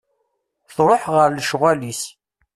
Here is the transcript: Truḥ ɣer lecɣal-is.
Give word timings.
Truḥ 0.75 1.03
ɣer 1.13 1.29
lecɣal-is. 1.31 2.01